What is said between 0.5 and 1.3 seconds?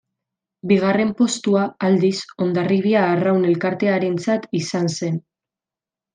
Bigarren